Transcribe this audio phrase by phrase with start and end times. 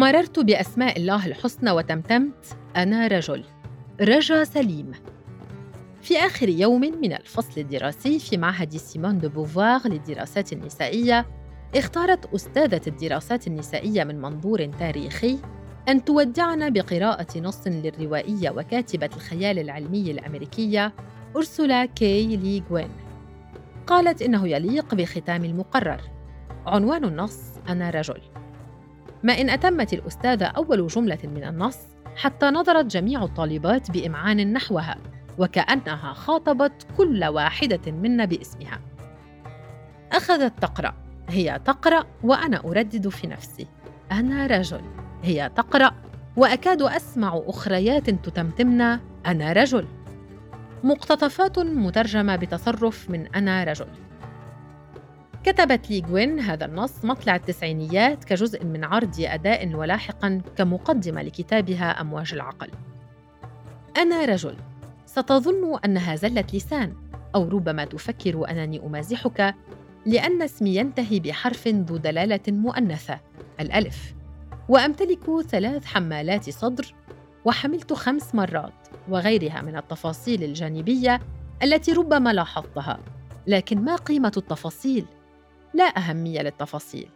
[0.00, 3.44] مررت بأسماء الله الحسنى وتمتمت أنا رجل
[4.00, 4.92] رجا سليم.
[6.02, 11.26] في آخر يوم من الفصل الدراسي في معهد سيمون دو بوفوار للدراسات النسائية
[11.76, 15.38] اختارت أستاذة الدراسات النسائية من منظور تاريخي
[15.88, 20.94] أن تودعنا بقراءة نص للروائية وكاتبة الخيال العلمي الأمريكية
[21.36, 22.90] أرسولا كي لي غوين.
[23.86, 26.00] قالت إنه يليق بختام المقرر.
[26.66, 27.38] عنوان النص
[27.68, 28.39] أنا رجل.
[29.22, 31.78] ما إن أتمت الأستاذة أول جملة من النص
[32.16, 34.96] حتى نظرت جميع الطالبات بإمعان نحوها
[35.38, 38.80] وكأنها خاطبت كل واحدة منا باسمها.
[40.12, 40.94] أخذت تقرأ
[41.28, 43.66] هي تقرأ وأنا أردد في نفسي.
[44.12, 44.80] أنا رجل
[45.22, 45.92] هي تقرأ
[46.36, 48.80] وأكاد أسمع أخريات تتمتمن
[49.26, 49.86] أنا رجل.
[50.84, 53.86] مقتطفات مترجمة بتصرف من أنا رجل.
[55.44, 62.34] كتبت لي جوين هذا النص مطلع التسعينيات كجزء من عرض أداء ولاحقا كمقدمة لكتابها أمواج
[62.34, 62.70] العقل.
[63.96, 64.56] أنا رجل.
[65.06, 66.94] ستظن أنها زلة لسان
[67.34, 69.54] أو ربما تفكر أنني أمازحك
[70.06, 73.20] لأن اسمي ينتهي بحرف ذو دلالة مؤنثة
[73.60, 74.14] الألف.
[74.68, 76.94] وأمتلك ثلاث حمالات صدر
[77.44, 81.20] وحملت خمس مرات وغيرها من التفاصيل الجانبية
[81.62, 83.00] التي ربما لاحظتها.
[83.46, 85.06] لكن ما قيمة التفاصيل؟
[85.74, 87.08] لا أهمية للتفاصيل.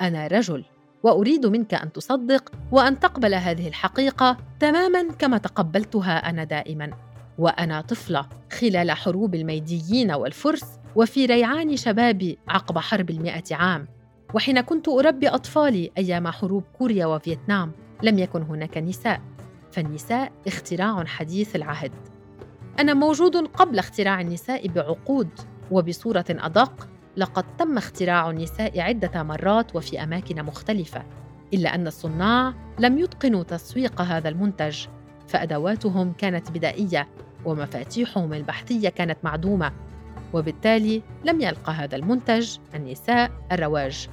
[0.00, 0.64] أنا رجل
[1.02, 6.90] وأريد منك أن تصدق وأن تقبل هذه الحقيقة تماماً كما تقبلتها أنا دائماً.
[7.38, 10.64] وأنا طفلة خلال حروب الميديين والفرس
[10.96, 13.88] وفي ريعان شبابي عقب حرب المئة عام.
[14.34, 19.20] وحين كنت أربي أطفالي أيام حروب كوريا وفيتنام لم يكن هناك نساء.
[19.72, 21.92] فالنساء اختراع حديث العهد.
[22.80, 25.28] أنا موجود قبل اختراع النساء بعقود
[25.70, 31.02] وبصورة أدق لقد تم اختراع النساء عدة مرات وفي أماكن مختلفة
[31.54, 34.86] إلا أن الصناع لم يتقنوا تسويق هذا المنتج
[35.28, 37.08] فأدواتهم كانت بدائية
[37.44, 39.72] ومفاتيحهم البحثية كانت معدومة
[40.32, 44.08] وبالتالي لم يلقى هذا المنتج النساء الرواج.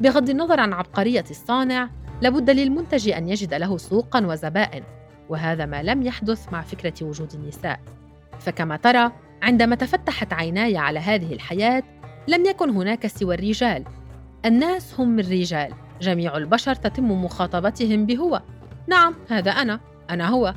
[0.00, 1.90] بغض النظر عن عبقرية الصانع
[2.22, 4.82] لابد للمنتج أن يجد له سوقا وزبائن
[5.28, 7.80] وهذا ما لم يحدث مع فكرة وجود النساء.
[8.40, 11.82] فكما ترى عندما تفتحت عيناي على هذه الحياة
[12.28, 13.84] لم يكن هناك سوى الرجال.
[14.44, 18.42] الناس هم الرجال جميع البشر تتم مخاطبتهم بهو.
[18.88, 19.80] نعم هذا أنا.
[20.10, 20.54] أنا هو.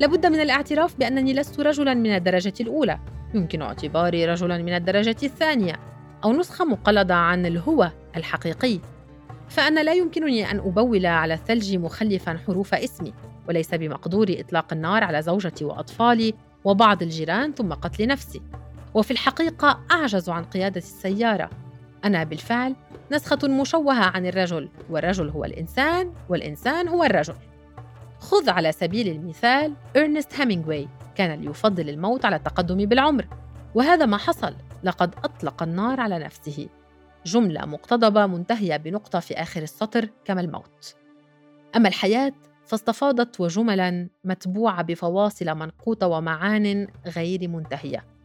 [0.00, 2.98] لابد من الاعتراف بأنني لست رجلا من الدرجة الأولى.
[3.34, 5.74] يمكن اعتباري رجلا من الدرجة الثانية.
[6.24, 8.80] أو نسخة مقلدة عن الهو الحقيقي.
[9.48, 13.14] فأنا لا يمكنني أن أبول على الثلج مخلفا حروف اسمي.
[13.48, 18.40] وليس بمقدوري إطلاق النار على زوجتي وأطفالي وبعض الجيران ثم قتل نفسي.
[18.98, 21.50] وفي الحقيقة أعجز عن قيادة السيارة.
[22.04, 22.76] أنا بالفعل
[23.12, 27.34] نسخة مشوهة عن الرجل والرجل هو الإنسان والإنسان هو الرجل.
[28.18, 33.26] خذ على سبيل المثال إرنست هامينغواي كان ليفضل الموت على التقدم بالعمر.
[33.74, 34.54] وهذا ما حصل.
[34.84, 36.68] لقد أطلق النار على نفسه.
[37.26, 40.94] جملة مقتضبة منتهية بنقطة في آخر السطر كما الموت.
[41.76, 42.32] أما الحياة
[42.66, 48.17] فاستفاضت وجملا متبوعة بفواصل منقوطة ومعان غير منتهية.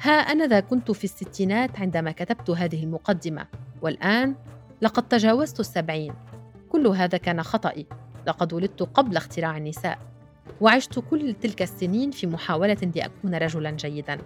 [0.00, 3.46] ها أنا ذا كنت في الستينات عندما كتبت هذه المقدمة
[3.82, 4.34] والآن
[4.82, 6.14] لقد تجاوزت السبعين.
[6.68, 7.86] كل هذا كان خطأي.
[8.26, 9.98] لقد ولدت قبل اختراع النساء.
[10.60, 14.18] وعشت كل تلك السنين في محاولة لأكون رجلا جيدا.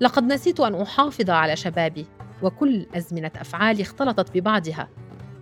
[0.00, 2.06] لقد نسيت أن أحافظ على شبابي
[2.42, 4.88] وكل أزمنة أفعالي اختلطت ببعضها.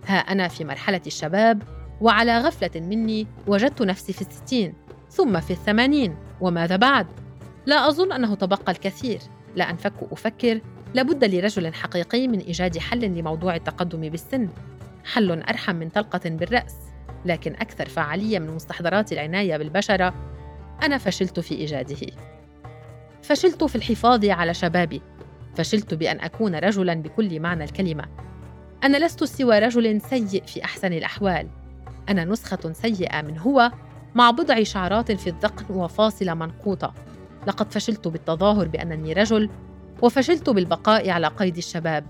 [0.05, 1.63] ها أنا في مرحلة الشباب
[2.01, 4.73] وعلى غفلة مني وجدت نفسي في الستين
[5.09, 7.07] ثم في الثمانين وماذا بعد؟
[7.65, 9.19] لا أظن أنه تبقى الكثير.
[9.57, 10.61] لا أنفك أفكر
[10.93, 14.49] لابد لرجل حقيقي من إيجاد حل لموضوع التقدم بالسن.
[15.05, 16.75] حل أرحم من طلقة بالرأس
[17.25, 20.13] لكن أكثر فعالية من مستحضرات العناية بالبشرة.
[20.83, 22.07] أنا فشلت في إيجاده.
[23.21, 25.01] فشلت في الحفاظ على شبابي.
[25.55, 28.05] فشلت بأن أكون رجلا بكل معنى الكلمة.
[28.83, 31.47] أنا لست سوى رجل سيء في أحسن الأحوال.
[32.09, 33.71] أنا نسخة سيئة من هو
[34.15, 37.06] مع بضع شعرات في الذقن وفاصله منقوطة.
[37.47, 39.49] لقد فشلت بالتظاهر بأنني رجل
[40.01, 42.05] وفشلت بالبقاء على قيد الشباب.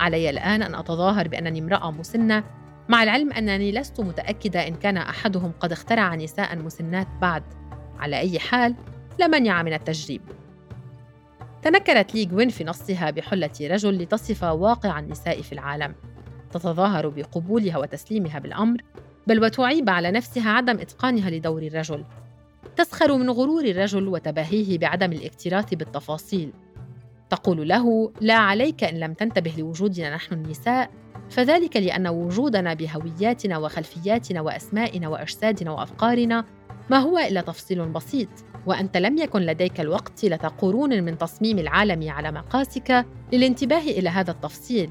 [0.00, 2.44] علي الآن أن أتظاهر بأنني امرأة مسنة
[2.88, 7.42] مع العلم أنني لست متأكدة إن كان أحدهم قد اخترع نساء مسنات بعد.
[7.98, 8.74] على أي حال
[9.18, 10.20] لا مانع من التجريب.
[11.62, 15.94] تنكرت لي جوين في نصها بحلة رجل لتصف واقع النساء في العالم.
[16.50, 18.82] تتظاهر بقبولها وتسليمها بالأمر
[19.26, 22.04] بل وتعيب على نفسها عدم إتقانها لدور الرجل.
[22.76, 26.52] تسخر من غرور الرجل وتباهيه بعدم الاكتراث بالتفاصيل.
[27.30, 30.90] تقول له لا عليك إن لم تنتبه لوجودنا نحن النساء.
[31.30, 36.44] فذلك لأن وجودنا بهوياتنا وخلفياتنا وأسمائنا وأجسادنا وأفكارنا
[36.90, 38.28] ما هو إلا تفصيل بسيط.
[38.66, 44.30] وأنت لم يكن لديك الوقت طيله قرون من تصميم العالم على مقاسك للانتباه إلى هذا
[44.30, 44.90] التفصيل.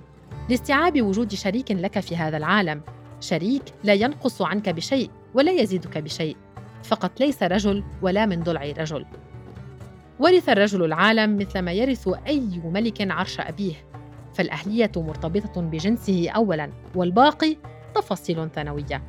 [0.49, 2.81] لاستيعاب وجود شريك لك في هذا العالم.
[3.19, 6.37] شريك لا ينقص عنك بشيء ولا يزيدك بشيء.
[6.85, 9.05] فقط ليس رجل ولا من ضلع رجل.
[10.19, 13.73] ورث الرجل العالم مثلما يرث أي ملك عرش أبيه.
[14.33, 17.57] فالأهلية مرتبطة بجنسه اولا والباقي
[17.95, 19.03] تفاصيل ثانوية.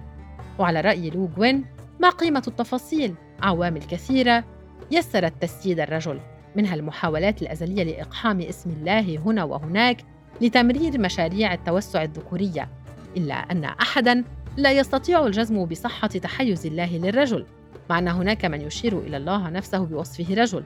[0.59, 1.65] وعلى رأي لو جوين
[2.01, 4.45] ما قيمة التفاصيل؟ عوامل كثيرة.
[4.91, 6.21] يسرت تسييد الرجل
[6.57, 10.01] منها المحاولات الأزلية لإقحام اسم الله هنا وهناك
[10.41, 12.69] لتمرير مشاريع التوسع الذكورية
[13.17, 14.25] إلا أن احدا
[14.57, 17.47] لا يستطيع الجزم بصحة تحيز الله للرجل.
[17.91, 20.65] مع أن هناك من يشير إلى الله نفسه بوصفه رجل.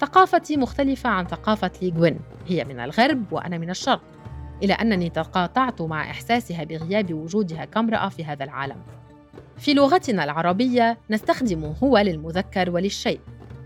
[0.00, 2.18] ثقافتي مختلفة عن ثقافه لي جوين.
[2.46, 4.00] هي من الغرب وأنا من الشرق.
[4.62, 8.76] إلى أنني تقاطعت مع إحساسها بغياب وجودها كامرأة في هذا العالم.
[9.56, 13.20] في لغتنا العربية نستخدم هو للمذكر وللشيء.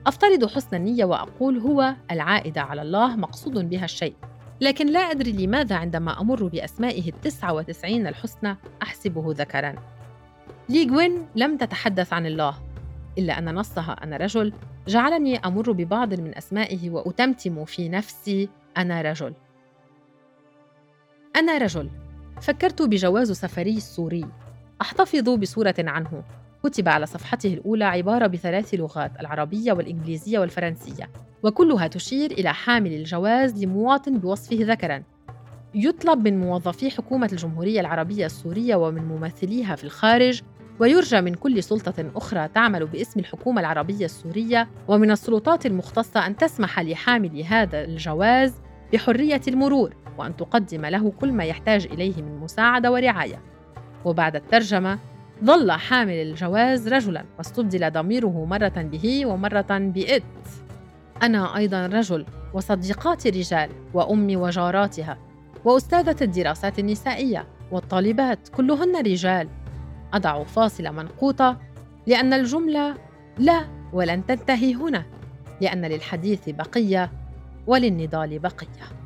[0.06, 4.14] أفترض حسن النية وأقول هو العائده على الله مقصود بها الشيء.
[4.60, 9.74] لكن لا أدري لماذا عندما أمر بأسمائه التسعة وتسعين الحسنى أحسبه ذكرا.
[10.68, 12.54] لي جوين لم تتحدث عن الله.
[13.18, 14.52] إلا أن نصها أنا رجل
[14.88, 19.34] جعلني أمر ببعض من أسمائه وأتمتم في نفسي أنا رجل.
[21.36, 21.90] أنا رجل.
[22.40, 24.24] فكرت بجواز سفري السوري.
[24.80, 26.22] أحتفظ بصورة عنه.
[26.62, 31.10] كتب على صفحته الأولى عبارة بثلاث لغات العربية والإنجليزية والفرنسية
[31.42, 35.02] وكلها تشير إلى حامل الجواز لمواطن بوصفه ذكرا.
[35.74, 40.42] يطلب من موظفي حكومة الجمهورية العربية السورية ومن ممثليها في الخارج
[40.80, 46.80] ويرجى من كل سلطة أخرى تعمل باسم الحكومة العربية السورية ومن السلطات المختصة أن تسمح
[46.80, 48.54] لحامل هذا الجواز
[48.92, 53.42] بحرية المرور وأن تقدم له كل ما يحتاج إليه من مساعدة ورعاية.
[54.04, 54.98] وبعد الترجمة
[55.44, 60.22] ظل حامل الجواز رجلا واستبدل ضميره مرة به ومرة بإت.
[61.22, 65.18] أنا أيضا رجل وصديقاتي رجال وأمي وجاراتها
[65.64, 69.48] وأستاذة الدراسات النسائية والطالبات كلهن رجال
[70.14, 71.56] أضع فاصلة منقوطة
[72.06, 72.94] لأن الجملة
[73.38, 75.04] لا ولن تنتهي هنا
[75.60, 77.10] لأن للحديث بقية
[77.66, 79.01] وللنضال بقية.